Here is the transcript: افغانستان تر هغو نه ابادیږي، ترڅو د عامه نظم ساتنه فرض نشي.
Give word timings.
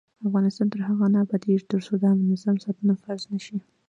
افغانستان 0.27 0.67
تر 0.73 0.81
هغو 0.87 1.05
نه 1.13 1.19
ابادیږي، 1.25 1.67
ترڅو 1.71 1.91
د 1.97 2.03
عامه 2.07 2.25
نظم 2.31 2.55
ساتنه 2.65 2.93
فرض 3.03 3.23
نشي. 3.33 3.57